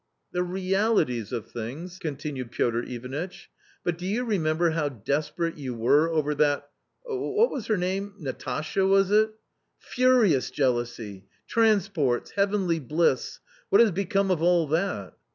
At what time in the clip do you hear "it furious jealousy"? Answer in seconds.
9.11-11.27